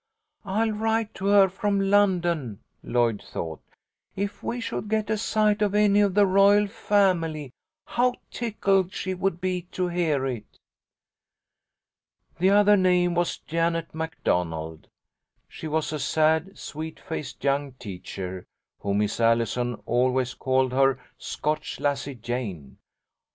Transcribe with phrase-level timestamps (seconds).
[0.45, 3.61] "I'll write to her from London," Lloyd thought.
[4.15, 7.51] "If we should get a sight of any of the royal family,
[7.85, 10.57] how tickled she would be to hear it."
[12.39, 14.87] The other name was Janet McDonald.
[15.47, 18.47] She was a sad, sweet faced young teacher
[18.79, 22.79] whom Miss Allison always called her "Scotch lassie Jane."